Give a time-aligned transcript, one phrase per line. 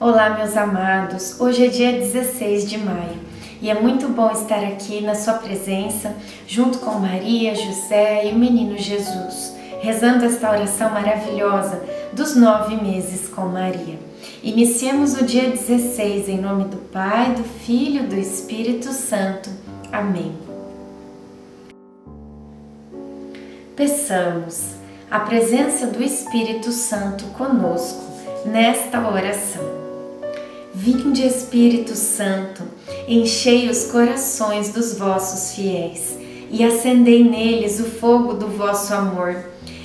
[0.00, 1.40] Olá, meus amados.
[1.40, 3.18] Hoje é dia 16 de maio
[3.62, 6.14] e é muito bom estar aqui na Sua presença,
[6.46, 9.53] junto com Maria, José e o menino Jesus,
[9.84, 13.98] rezando esta oração maravilhosa dos nove meses com Maria.
[14.42, 19.50] Iniciemos o dia 16 em nome do Pai, do Filho e do Espírito Santo.
[19.92, 20.34] Amém.
[23.76, 24.70] Peçamos
[25.10, 28.04] a presença do Espírito Santo conosco
[28.46, 29.62] nesta oração.
[30.72, 32.62] Vinde, Espírito Santo,
[33.06, 36.16] enchei os corações dos vossos fiéis
[36.50, 39.53] e acendei neles o fogo do vosso amor.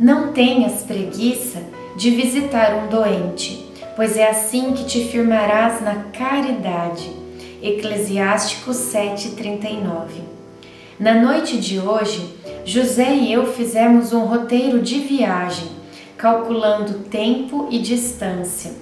[0.00, 1.62] Não tenhas preguiça
[1.94, 7.12] de visitar um doente, pois é assim que te firmarás na caridade.
[7.62, 10.22] Eclesiástico 7:39.
[10.98, 12.34] Na noite de hoje,
[12.64, 15.68] José e eu fizemos um roteiro de viagem
[16.16, 18.72] calculando tempo e distância.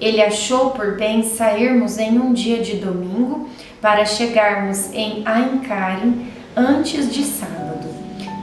[0.00, 3.48] Ele achou por bem sairmos em um dia de domingo
[3.80, 7.55] para chegarmos em Aincarim antes de sábado.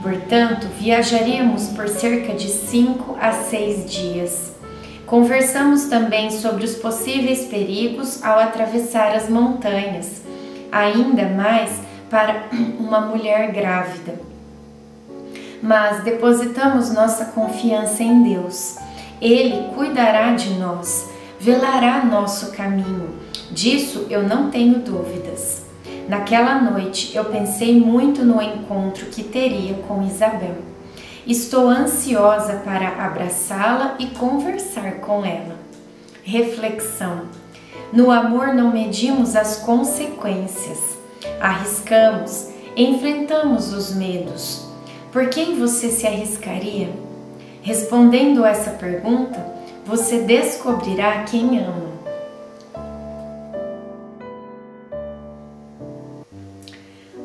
[0.04, 4.52] Portanto, viajaríamos por cerca de cinco a seis dias.
[5.04, 10.22] Conversamos também sobre os possíveis perigos ao atravessar as montanhas,
[10.70, 11.72] ainda mais
[12.08, 12.44] para
[12.78, 14.34] uma mulher grávida
[15.64, 18.76] mas depositamos nossa confiança em Deus.
[19.18, 21.08] Ele cuidará de nós,
[21.40, 23.08] velará nosso caminho.
[23.50, 25.63] Disso eu não tenho dúvidas.
[26.08, 30.56] Naquela noite eu pensei muito no encontro que teria com Isabel.
[31.26, 35.56] Estou ansiosa para abraçá-la e conversar com ela.
[36.22, 37.22] Reflexão:
[37.92, 40.98] No amor não medimos as consequências,
[41.40, 44.66] arriscamos, enfrentamos os medos,
[45.10, 46.90] por quem você se arriscaria?
[47.62, 49.38] Respondendo essa pergunta,
[49.86, 51.93] você descobrirá quem ama.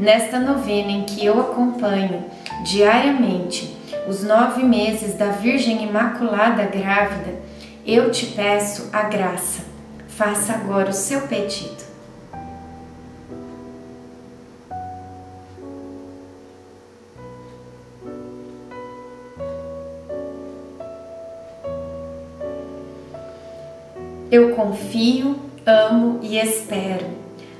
[0.00, 2.24] Nesta novena em que eu acompanho
[2.64, 3.76] diariamente
[4.08, 7.38] os nove meses da Virgem Imaculada Grávida,
[7.84, 9.62] eu te peço a graça.
[10.08, 11.84] Faça agora o seu pedido.
[24.30, 25.36] Eu confio,
[25.66, 27.19] amo e espero,